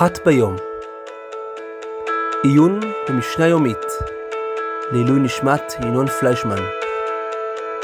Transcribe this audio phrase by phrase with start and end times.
[0.00, 0.56] אחת ביום.
[2.42, 3.78] עיון במשנה יומית
[4.92, 6.62] לעילוי נשמת ינון פליישמן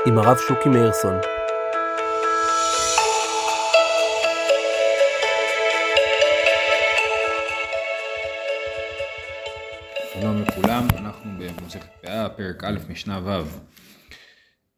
[0.07, 1.15] עם הרב שוקי מאירסון.
[10.13, 13.43] שלום לכולם, אנחנו במסכת פאה, פרק א', משנה ו'.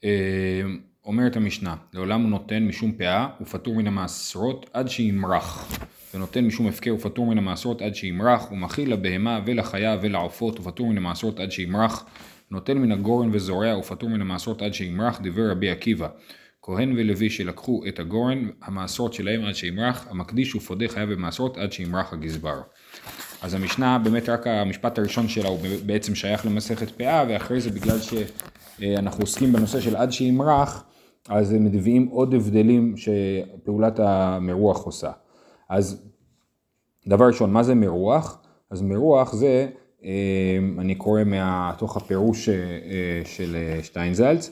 [0.04, 0.62] אה,
[1.04, 5.78] אומרת המשנה, לעולם הוא נותן משום פאה ופטור מן המעשרות עד שימרח.
[6.14, 11.40] ונותן משום הפקר ופטור מן המעשרות עד שימרח, ומכיל לבהמה ולחיה ולעופות ופטור מן המעשרות
[11.40, 12.06] עד שימרח.
[12.50, 16.08] נותן מן הגורן וזורע ופטור מן המעשרות עד שימרח, דיבר רבי עקיבא.
[16.62, 22.12] כהן ולוי שלקחו את הגורן, המעשרות שלהם עד שימרח, המקדיש ופודה חייב במעשרות עד שימרח
[22.12, 22.60] הגזבר.
[23.42, 27.98] אז המשנה, באמת רק המשפט הראשון שלה הוא בעצם שייך למסכת פאה, ואחרי זה בגלל
[27.98, 30.84] שאנחנו עוסקים בנושא של עד שימרח,
[31.28, 35.10] אז הם מביאים עוד הבדלים שפעולת המרוח עושה.
[35.68, 36.02] אז
[37.08, 38.42] דבר ראשון, מה זה מרוח?
[38.70, 39.68] אז מרוח זה,
[40.78, 42.48] אני קורא מתוך הפירוש
[43.24, 44.50] של שטיינזלץ,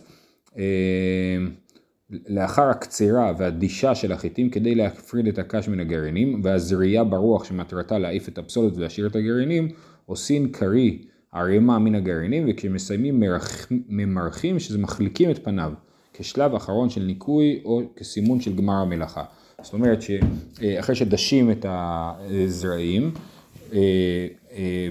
[2.29, 8.29] לאחר הקצירה והדישה של החיטים כדי להפריד את הקש מן הגרעינים והזריעה ברוח שמטרתה להעיף
[8.29, 9.69] את הפסולת ולהשאיר את הגרעינים,
[10.07, 15.73] עושים קרי ערימה מן הגרעינים וכשמסיימים מרח, ממרחים שזה מחליקים את פניו
[16.13, 19.25] כשלב אחרון של ניקוי או כסימון של גמר המלאכה.
[19.63, 23.11] זאת אומרת שאחרי שדשים את הזרעים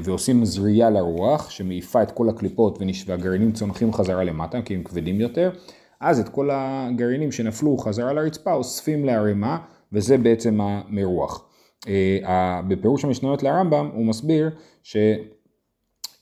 [0.03, 5.49] ועושים זריעה לרוח שמעיפה את כל הקליפות והגרעינים צונחים חזרה למטה כי הם כבדים יותר
[5.99, 9.57] אז את כל הגרעינים שנפלו חזרה לרצפה אוספים לערימה
[9.93, 11.45] וזה בעצם המרוח.
[12.67, 14.49] בפירוש המשניות לרמב"ם הוא מסביר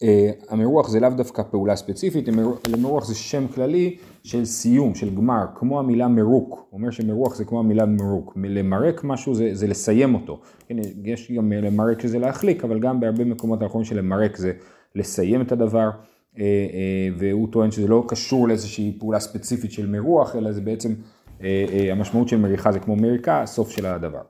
[0.02, 2.28] שהמרוח זה לאו דווקא פעולה ספציפית,
[2.68, 7.46] למרוח זה שם כללי של סיום, של גמר, כמו המילה מרוק, הוא אומר שמרוח זה
[7.46, 12.64] כמו המילה מרוק, למרק משהו זה, זה לסיים אותו, כן, יש גם למרק שזה להחליק,
[12.64, 14.52] אבל גם בהרבה מקומות האחרונים של למרק זה
[14.96, 15.90] לסיים את הדבר.
[17.18, 20.94] והוא טוען שזה לא קשור לאיזושהי פעולה ספציפית של מרוח, אלא זה בעצם,
[21.92, 24.22] המשמעות של מריחה זה כמו מריקה, הסוף של הדבר.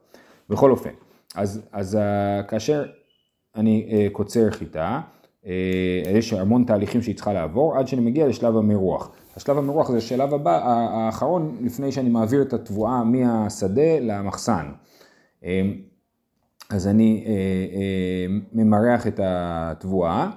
[0.50, 0.90] בכל אופן,
[1.34, 1.98] אז, אז
[2.48, 2.84] כאשר
[3.56, 5.00] אני קוצר חיטה,
[6.14, 9.10] יש המון תהליכים שהיא צריכה לעבור עד שאני מגיע לשלב המרוח.
[9.36, 14.66] השלב המרוח זה השלב הבא, האחרון, לפני שאני מעביר את התבואה מהשדה למחסן.
[16.70, 17.24] אז אני
[18.52, 20.30] ממרח את התבואה.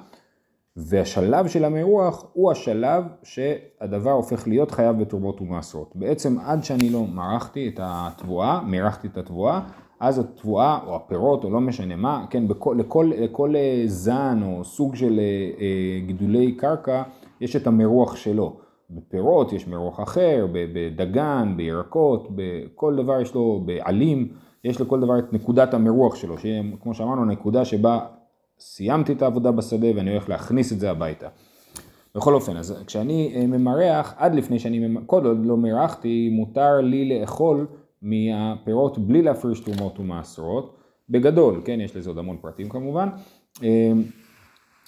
[0.80, 5.96] והשלב של המרוח הוא השלב שהדבר הופך להיות חייב בתרומות ומעשרות.
[5.96, 9.62] בעצם עד שאני לא מרחתי את התבואה, מרחתי את התבואה,
[10.00, 13.54] אז התבואה או הפירות או לא משנה מה, כן, בכל, לכל, לכל
[13.86, 15.20] זן או סוג של
[16.06, 17.04] גידולי קרקע
[17.42, 18.67] יש את המרוח שלו.
[18.90, 24.28] בפירות יש מרוח אחר, בדגן, בירקות, בכל דבר יש לו, בעלים,
[24.64, 28.00] יש לכל דבר את נקודת המרוח שלו, שכמו שאמרנו, נקודה שבה
[28.60, 31.28] סיימתי את העבודה בשדה ואני הולך להכניס את זה הביתה.
[32.16, 37.68] בכל אופן, אז כשאני ממרח, עד לפני שאני, כל עוד לא מרחתי, מותר לי לאכול
[38.02, 40.78] מהפירות בלי להפריש תרומות ומעשרות,
[41.10, 43.10] בגדול, כן, יש לזה עוד המון פרטים כמובן.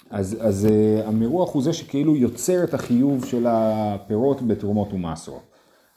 [0.10, 0.68] אז, אז
[1.06, 5.44] המרוח הוא זה שכאילו יוצר את החיוב של הפירות בתרומות ומעשרות.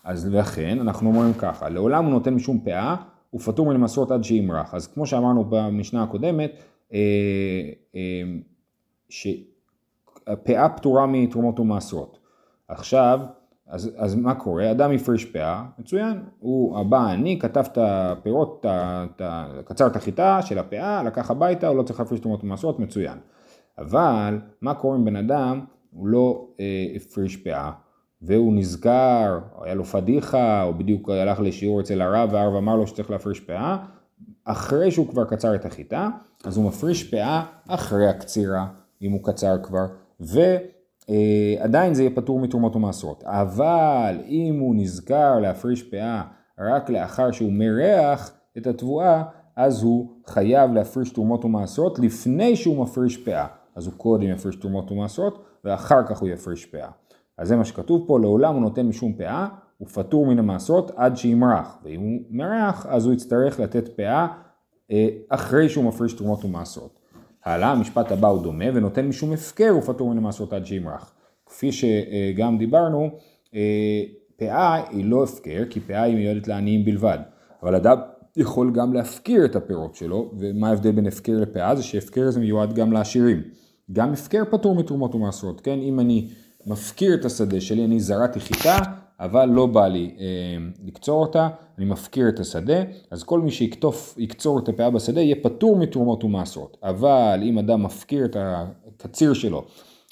[0.04, 2.96] אז לכן, אנחנו אומרים ככה, לעולם הוא נותן משום פאה,
[3.30, 4.74] הוא פטור מן המעשרות עד שימרח.
[4.74, 6.52] אז כמו שאמרנו במשנה הקודמת,
[9.08, 12.18] שפאה פטורה מתרומות ומעשרות.
[12.68, 13.20] עכשיו,
[13.66, 14.70] אז, אז מה קורה?
[14.70, 18.66] אדם הפריש פאה, מצוין, הוא הבא אני, כתב את הפירות,
[19.64, 23.18] קצר את החיטה של הפאה, לקח הביתה, הוא לא צריך להפריש תרומות ומעשרות, מצוין.
[23.78, 25.60] אבל מה קורה עם בן אדם,
[25.90, 27.70] הוא לא אה, הפריש פאה,
[28.22, 33.10] והוא נזכר, היה לו פדיחה, או בדיוק הלך לשיעור אצל הרב, והרב אמר לו שצריך
[33.10, 33.76] להפריש פאה,
[34.44, 36.08] אחרי שהוא כבר קצר את החיטה,
[36.44, 38.66] אז הוא מפריש פאה אחרי הקצירה,
[39.02, 39.86] אם הוא קצר כבר,
[40.20, 43.24] ועדיין זה יהיה פטור מתרומות ומעשרות.
[43.26, 46.22] אבל אם הוא נזכר להפריש פאה
[46.58, 49.22] רק לאחר שהוא מרח את התבואה,
[49.56, 53.46] אז הוא חייב להפריש תרומות ומעשרות לפני שהוא מפריש פאה.
[53.76, 56.88] אז הוא קודם יפריש תרומות ומעשרות, ואחר כך הוא יפריש פאה.
[57.38, 59.48] אז זה מה שכתוב פה, לעולם הוא נותן משום פאה,
[59.78, 64.26] הוא פטור מן המעשרות עד שימרח, ואם הוא מרח אז הוא יצטרך לתת פאה
[65.28, 66.98] אחרי שהוא מפריש תרומות ומעשרות.
[67.44, 71.14] הלאה, המשפט הבא הוא דומה, ונותן משום הפקר הוא פטור מן המעשרות עד שימרח.
[71.46, 73.10] כפי שגם דיברנו,
[74.36, 77.18] פאה היא לא הפקר, כי פאה היא מיועדת לעניים בלבד,
[77.62, 77.98] אבל אדם
[78.36, 81.76] יכול גם להפקיר את הפירות שלו, ומה ההבדל בין הפקר לפאה?
[81.76, 83.42] זה שהפקר זה מיועד גם לעשירים.
[83.92, 85.78] גם הפקר פטור מתרומות ומעשרות, כן?
[85.78, 86.28] אם אני
[86.66, 88.78] מפקיר את השדה שלי, אני זרעתי חיטה,
[89.20, 90.24] אבל לא בא לי אה,
[90.84, 91.48] לקצור אותה,
[91.78, 96.24] אני מפקיר את השדה, אז כל מי שיקטוף, יקצור את הפאה בשדה יהיה פטור מתרומות
[96.24, 96.76] ומעשרות.
[96.82, 99.64] אבל אם אדם מפקיר את הקציר שלו,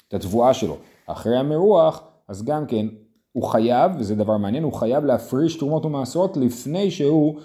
[0.07, 0.77] את התבואה שלו,
[1.07, 2.87] אחרי המרוח, אז גם כן
[3.31, 7.39] הוא חייב, וזה דבר מעניין, הוא חייב להפריש תרומות ומעשרות לפני שהוא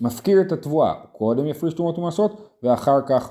[0.00, 0.94] מפקיר את התבואה.
[1.12, 3.30] קודם יפריש תרומות ומעשרות, ואחר כך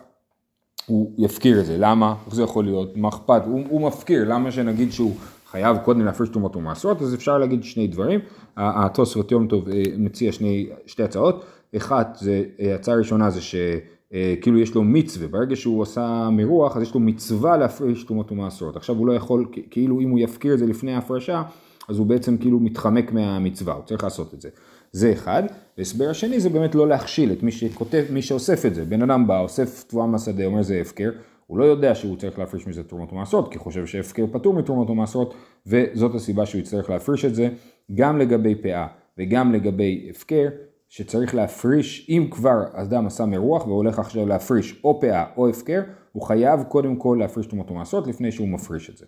[0.86, 1.78] הוא יפקיר את זה.
[1.80, 2.16] למה?
[2.26, 2.98] איך זה יכול להיות?
[2.98, 3.42] מה אכפת?
[3.46, 5.16] הוא, הוא מפקיר, למה שנגיד שהוא
[5.52, 7.02] חייב קודם להפריש תרומות ומעשרות?
[7.02, 8.20] אז אפשר להגיד שני דברים.
[8.58, 11.46] התוספות יום טוב אה, מציע שני, שתי הצעות.
[11.78, 16.78] אחת, זה, אה, הצעה ראשונה זה שכאילו אה, יש לו מצווה, ברגע שהוא עשה מרוח
[16.78, 18.76] אז יש לו מצווה להפריש תרומות ומעשרות.
[18.76, 21.44] עכשיו הוא לא יכול, כאילו אם הוא יפקיר את זה לפני ההפרשה,
[21.90, 24.50] אז הוא בעצם כאילו מתחמק מהמצווה, הוא צריך לעשות את זה.
[24.96, 25.44] זה אחד.
[25.78, 28.86] והסבר השני זה באמת לא להכשיל את מי שכותב, מי שאוסף את זה.
[28.86, 31.12] בן אדם בא, אוסף תבואה מהשדה, אומר זה הפקר,
[31.48, 34.90] הוא לא יודע שהוא צריך להפריש מזה תרומות ומעשרות, כי הוא חושב שהפקר פטור מתרומות
[34.90, 35.34] ומעשרות,
[35.68, 37.50] וזאת הסיבה שהוא יצטרך להפריש את זה,
[37.96, 38.88] גם לגבי פאה
[39.18, 40.48] וגם לגבי הפקר,
[40.90, 45.82] שצריך להפריש, אם כבר אדם עשה מרוח והולך עכשיו להפריש או פאה או הפקר,
[46.12, 49.06] הוא חייב קודם כל להפריש תרומות ומעשרות לפני שהוא מפריש את זה,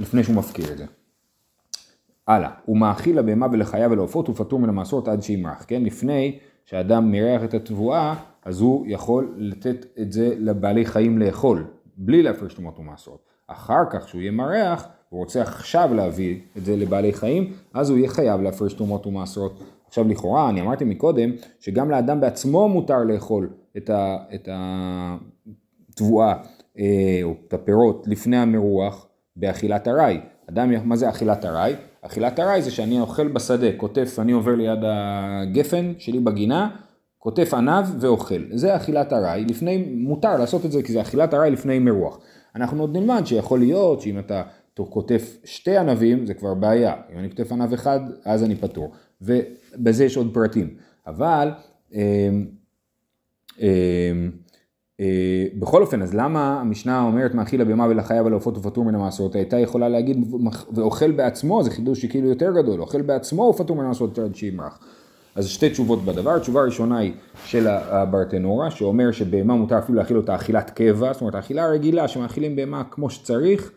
[0.00, 0.84] לפני שהוא מפקיר את זה.
[2.28, 5.82] הלאה, הוא מאכיל לבהמה ולחיה ולעופות, הוא פטור מן המעשרות עד שימרח, כן?
[5.82, 8.14] לפני שאדם מריח את התבואה,
[8.44, 11.64] אז הוא יכול לתת את זה לבעלי חיים לאכול,
[11.96, 13.20] בלי להפריש תרומות ומעשרות.
[13.46, 17.98] אחר כך, כשהוא יהיה מריח, הוא רוצה עכשיו להביא את זה לבעלי חיים, אז הוא
[17.98, 19.62] יהיה חייב להפריש תרומות ומעשרות.
[19.86, 21.30] עכשיו לכאורה, אני אמרתי מקודם,
[21.60, 24.48] שגם לאדם בעצמו מותר לאכול את, ה, את
[25.90, 26.34] התבואה
[26.78, 30.20] אה, או את הפירות לפני המרוח באכילת ארעי.
[30.50, 31.74] אדם, מה זה אכילת ארעי?
[32.02, 36.70] אכילת ארעי זה שאני אוכל בשדה, קוטף, אני עובר ליד הגפן שלי בגינה,
[37.18, 38.42] קוטף ענב ואוכל.
[38.52, 42.18] זה אכילת ארעי, לפני, מותר לעשות את זה כי זה אכילת ארעי לפני מרוח.
[42.54, 44.42] אנחנו עוד נלמד שיכול להיות שאם אתה
[44.90, 48.92] קוטף שתי ענבים זה כבר בעיה, אם אני קוטף ענב אחד אז אני פטור,
[49.22, 50.74] ובזה יש עוד פרטים.
[51.06, 51.50] אבל
[51.94, 52.30] אה,
[53.60, 54.12] אה,
[55.58, 59.34] בכל אופן, אז למה המשנה אומרת מאכיל הבהמה ולחיה ולעופות ופטור מן המעשרות?
[59.34, 60.34] הייתה יכולה להגיד
[60.72, 64.78] ואוכל בעצמו, זה חידוש שכאילו יותר גדול, אוכל בעצמו ופטור מן המעשרות עד שימרח.
[65.34, 67.12] אז שתי תשובות בדבר, התשובה הראשונה היא
[67.44, 72.56] של הברטנורה, שאומר שבהמה מותר אפילו להאכיל אותה אכילת קבע, זאת אומרת האכילה הרגילה שמאכילים
[72.56, 73.72] בהמה כמו שצריך,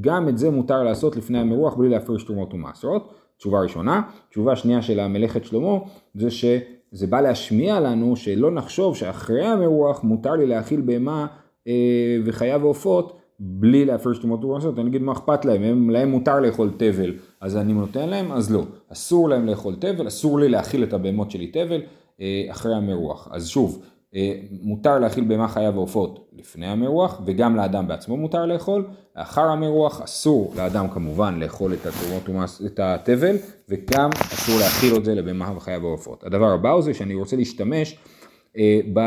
[0.00, 3.14] גם את זה מותר לעשות לפני המרוח בלי להפריש תרומות ומעשרות.
[3.38, 4.02] תשובה ראשונה.
[4.30, 5.78] תשובה שנייה של המלאכת שלמה
[6.14, 6.44] זה ש...
[6.92, 11.26] זה בא להשמיע לנו שלא נחשוב שאחרי המרוח מותר לי להאכיל בהמה
[11.66, 16.40] אה, וחיה ועופות בלי להפריש תרומות ומעשרות, אני אגיד מה אכפת להם, הם, להם מותר
[16.40, 18.62] לאכול תבל, אז אני נותן להם, אז לא.
[18.92, 21.80] אסור להם לאכול תבל, אסור לי להאכיל את הבהמות שלי תבל
[22.20, 23.28] אה, אחרי המרוח.
[23.30, 23.82] אז שוב,
[24.62, 28.86] מותר להאכיל בהמה חיה ועופות לפני המרוח, וגם לאדם בעצמו מותר לאכול.
[29.16, 33.36] לאחר המרוח אסור לאדם כמובן לאכול את, התרומות את התבל,
[33.68, 36.24] וגם אסור להאכיל את זה לבהמה וחיה ועופות.
[36.24, 37.96] הדבר הבא הוא זה שאני רוצה להשתמש
[38.56, 38.98] אה, ב,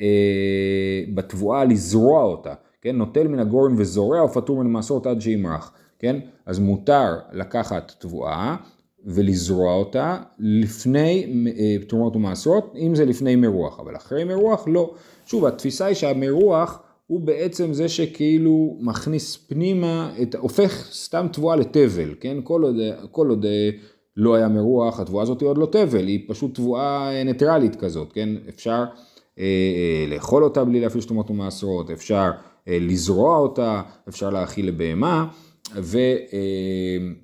[0.00, 2.96] אה, בתבואה, לזרוע אותה, כן?
[2.96, 6.16] נוטל מן הגורן וזורע ופטור מן המעשרות עד שימרח, כן?
[6.46, 8.56] אז מותר לקחת תבואה,
[9.06, 11.26] ולזרוע אותה לפני
[11.58, 14.94] אה, תרומות ומעשרות, אם זה לפני מרוח, אבל אחרי מרוח לא.
[15.26, 22.14] שוב, התפיסה היא שהמרוח הוא בעצם זה שכאילו מכניס פנימה, את, הופך סתם תבואה לתבל,
[22.20, 22.36] כן?
[22.44, 22.76] כל עוד,
[23.10, 23.70] כל עוד אה,
[24.16, 28.12] לא היה מרוח, התבואה הזאת היא עוד לא תבל, היא פשוט תבואה אה, ניטרלית כזאת,
[28.12, 28.28] כן?
[28.48, 28.84] אפשר
[29.38, 32.30] אה, אה, לאכול אותה בלי להפעיל תרומות ומעשרות, אפשר
[32.68, 35.26] אה, לזרוע אותה, אפשר להאכיל לבהמה,
[35.76, 35.98] ו...
[36.32, 37.23] אה,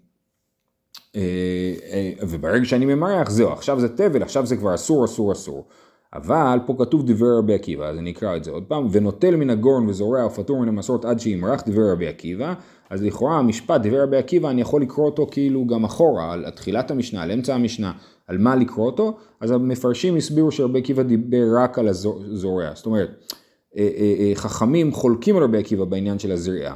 [2.29, 5.67] וברגע שאני ממרח זהו עכשיו זה תבל עכשיו זה כבר אסור אסור אסור.
[6.14, 9.50] אבל פה כתוב דברי רבי עקיבא אז אני אקרא את זה עוד פעם ונוטל מן
[9.50, 12.55] הגורן וזורע ופטור מן המסורת עד שימרח דברי רבי עקיבא.
[12.90, 16.90] אז לכאורה המשפט דברי רבי עקיבא אני יכול לקרוא אותו כאילו גם אחורה על תחילת
[16.90, 17.93] המשנה על אמצע המשנה
[18.26, 19.17] על מה לקרוא אותו.
[19.40, 23.11] אז המפרשים הסבירו שרבי עקיבא דיבר רק על הזורע זאת אומרת
[23.76, 26.75] אה, חכמים חולקים על רבי עקיבא בעניין של הזריעה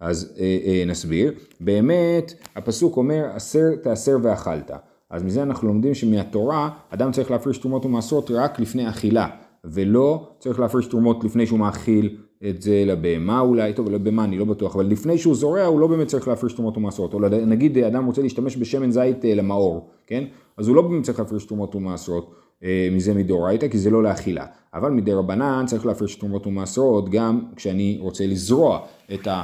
[0.00, 1.32] אז אה, אה, נסביר.
[1.60, 4.70] באמת, הפסוק אומר, אסר תאסר ואכלת.
[5.10, 9.28] אז מזה אנחנו לומדים שמהתורה, אדם צריך להפריש תרומות ומעשרות רק לפני אכילה,
[9.64, 12.16] ולא צריך להפריש תרומות לפני שהוא מאכיל
[12.48, 15.86] את זה לבהמה אולי, טוב, לבהמה אני לא בטוח, אבל לפני שהוא זורע הוא לא
[15.86, 20.24] באמת צריך להפריש תרומות ומעשרות, או נגיד אדם רוצה להשתמש בשמן זית אה, למאור, כן?
[20.56, 22.34] אז הוא לא באמת צריך להפריש תרומות ומעשרות
[22.64, 27.40] אה, מזה מדאורייתא, כי זה לא לאכילה, אבל מדי רבנן צריך להפריש תרומות ומעשרות גם
[27.56, 28.80] כשאני רוצה לזרוע
[29.14, 29.42] את ה...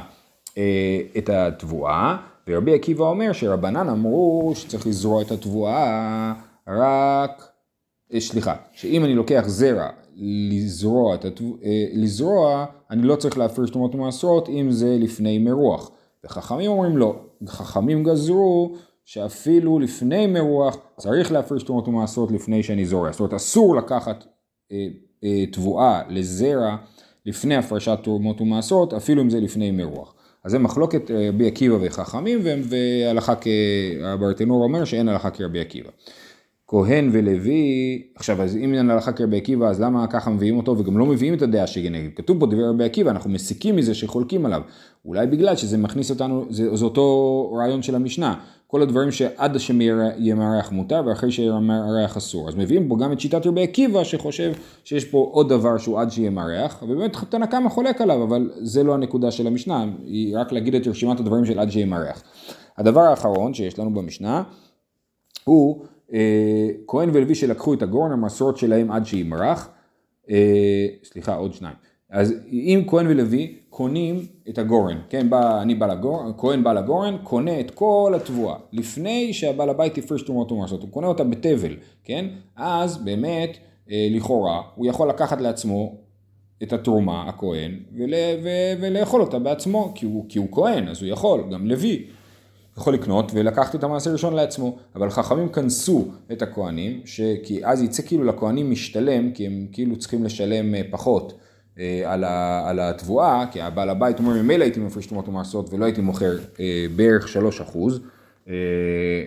[0.57, 2.17] אה, את התבואה,
[2.47, 6.33] ורבי עקיבא אומר שרבנן אמרו שצריך לזרוע את התבואה
[6.67, 7.47] רק,
[8.13, 13.69] אה, סליחה, שאם אני לוקח זרע לזרוע, את התבואה, אה, לזרוע, אני לא צריך להפריש
[13.69, 15.91] תרומות ומעשרות אם זה לפני מרוח.
[16.25, 17.15] וחכמים אומרים לא,
[17.47, 23.11] חכמים גזרו שאפילו לפני מרוח צריך להפריש תרומות ומעשרות לפני שאני זורע.
[23.11, 24.25] זאת אומרת אסור לקחת
[24.71, 24.87] אה,
[25.23, 26.75] אה, תבואה לזרע
[27.25, 30.13] לפני הפרשת תרומות ומעשרות, אפילו אם זה לפני מרוח.
[30.43, 35.89] אז זה מחלוקת אה, רבי עקיבא וחכמים, והלכה כברטנור אומר שאין הלכה כרבי עקיבא.
[36.67, 40.77] כהן ולוי, עכשיו אז אם אין הלכה כרבי עקיבא אז למה ככה מביאים אותו?
[40.77, 44.45] וגם לא מביאים את הדעה שכנגד, כתוב פה דברי רבי עקיבא, אנחנו מסיקים מזה שחולקים
[44.45, 44.61] עליו,
[45.05, 48.35] אולי בגלל שזה מכניס אותנו, זה, זה אותו רעיון של המשנה,
[48.71, 53.63] כל הדברים שעד שמארח מותר ואחרי שימרח אסור, אז מביאים פה גם את שיטת רבי
[53.63, 54.51] עקיבא שחושב
[54.83, 58.93] שיש פה עוד דבר שהוא עד שימרח, ובאמת תנא קמא חולק עליו, אבל זה לא
[58.93, 62.23] הנקודה של המשנה, היא רק להגיד את רשימת הדברים של עד שימרח.
[62.77, 64.43] הדבר האחרון שיש לנו במשנה
[65.43, 69.69] הוא אה, כהן ולוי שלקחו את הגורן, המסורת שלהם עד שימרח,
[70.29, 71.75] אה, סליחה עוד שניים,
[72.11, 77.17] אז אם כהן ולוי קונים את הגורן, כן, בא, אני בא לגורן, כהן בא לגורן,
[77.23, 82.25] קונה את כל התבואה, לפני שהבעל הבית הפריש תרומות ומרסות, הוא קונה אותה בתבל, כן,
[82.55, 83.57] אז באמת,
[83.91, 85.95] אה, לכאורה, הוא יכול לקחת לעצמו
[86.63, 88.13] את התרומה, הכהן, ול,
[88.43, 88.49] ו,
[88.81, 92.05] ולאכול אותה בעצמו, כי הוא, כי הוא כהן, אז הוא יכול, גם לוי.
[92.77, 97.01] יכול לקנות ולקחת את המעשר ראשון לעצמו, אבל חכמים כנסו את הכהנים,
[97.43, 101.33] כי אז יצא כאילו לכהנים משתלם, כי הם כאילו צריכים לשלם אה, פחות
[102.05, 106.01] על, ה, על התבואה, כי הבעל הבית אומר ממילא הייתי מפריש תרומות ומעשרות ולא הייתי
[106.01, 108.01] מוכר אה, בערך 3 אחוז,
[108.49, 108.53] אה,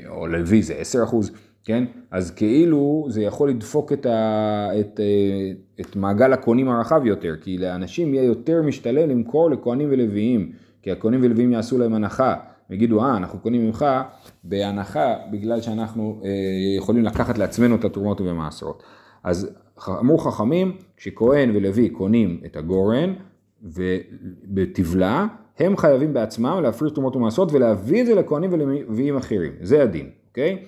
[0.08, 1.30] או לוי זה 10 אחוז,
[1.64, 1.84] כן?
[2.10, 7.58] אז כאילו זה יכול לדפוק את, ה, את, אה, את מעגל הכהנים הרחב יותר, כי
[7.58, 12.34] לאנשים יהיה יותר משתלם למכור לכהנים ולוויים, כי הכהנים ולוויים יעשו להם הנחה.
[12.70, 13.86] ויגידו, אה, אנחנו קונים ממך
[14.44, 16.30] בהנחה בגלל שאנחנו אה,
[16.76, 18.82] יכולים לקחת לעצמנו את התרומות ובמעשרות.
[19.24, 19.50] אז
[19.88, 23.12] אמרו חכמים, כשכהן ולוי קונים את הגורן
[23.62, 25.26] ובטבלה,
[25.59, 30.59] הם חייבים בעצמם להפריש תרומות ומעשרות ולהביא את זה לכהנים ולוויים אחרים, זה הדין, אוקיי?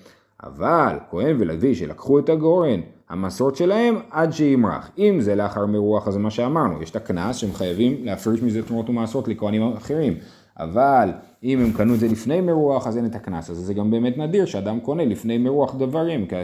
[0.43, 4.91] אבל כהן ולוי שלקחו את הגורן, המסורת שלהם עד שימרח.
[4.97, 8.63] אם זה לאחר מרוח, אז זה מה שאמרנו, יש את הקנס שהם חייבים להפריש מזה
[8.63, 10.17] תרומות ומעשרות לכהנים אחרים.
[10.59, 11.09] אבל
[11.43, 13.61] אם הם קנו את זה לפני מרוח, אז אין את הקנס הזה.
[13.61, 16.35] זה גם באמת נדיר שאדם קונה לפני מרוח דברים, כי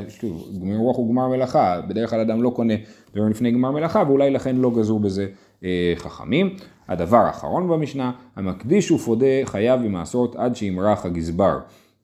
[0.61, 2.73] מרוח הוא גמר מלאכה, בדרך כלל אדם לא קונה
[3.13, 5.27] דברים לפני גמר מלאכה, ואולי לכן לא גזרו בזה
[5.63, 6.55] אה, חכמים.
[6.87, 11.59] הדבר האחרון במשנה, המקדיש ופודה חייב במעשרות עד שימרח הגזבר,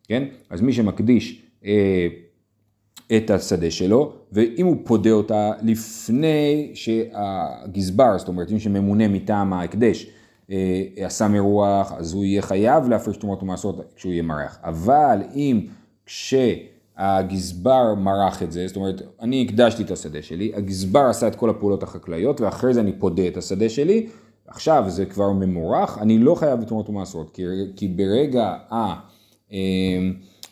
[0.07, 0.23] כן?
[0.49, 2.07] אז מי שמקדיש אה,
[3.17, 10.07] את השדה שלו, ואם הוא פודה אותה לפני שהגזבר, זאת אומרת מי שממונה מטעם ההקדש,
[10.95, 14.59] עשה מרוח, אז הוא יהיה חייב להפריש תרומות ומעשרות כשהוא יהיה מרח.
[14.63, 15.65] אבל אם
[16.05, 21.49] כשהגזבר מרח את זה, זאת אומרת, אני הקדשתי את השדה שלי, הגזבר עשה את כל
[21.49, 24.07] הפעולות החקלאיות, ואחרי זה אני פודה את השדה שלי,
[24.47, 27.43] עכשיו זה כבר ממורח, אני לא חייב בתרומות ומעשרות, כי,
[27.75, 28.93] כי ברגע ה...
[29.51, 29.57] אה,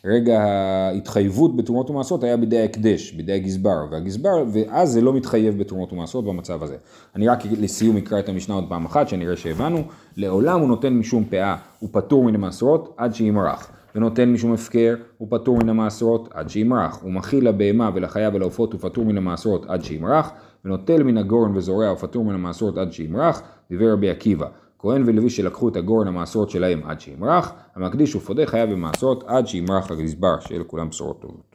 [0.08, 5.92] רגע ההתחייבות בתרומות ומעשרות היה בידי ההקדש, בידי הגזבר, והגזבר, ואז זה לא מתחייב בתרומות
[5.92, 6.76] ומעשרות במצב הזה.
[7.16, 9.82] אני רק לסיום אקרא את המשנה עוד פעם אחת, שנראה שהבנו,
[10.16, 13.70] לעולם הוא נותן משום פאה, הוא פטור מן המעשרות עד שימרח.
[13.94, 17.02] ונותן משום הפקר, הוא פטור מן המעשרות עד שימרח.
[17.02, 20.32] הוא מכיל לבהמה ולחיה ולעופות, הוא פטור מן המעשרות עד שימרח.
[20.64, 23.42] ונוטל מן הגורן וזורע, הוא פטור מן המעשרות עד שימרח.
[23.70, 24.46] דיבר רבי עקיבא.
[24.78, 29.90] כהן ולוי שלקחו את הגורן המעשרות שלהם עד שימרח, המקדיש ופודה חייב במעשרות עד שימרח
[29.90, 31.47] הגזבר, שיהיה לכולם בשורות טובות.